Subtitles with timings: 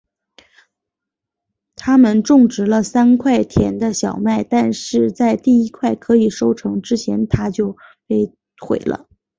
[1.75, 7.77] 他们种植了三块田的小麦但是在第一块可以收成之前它就
[8.07, 8.33] 被
[8.65, 9.07] 毁了。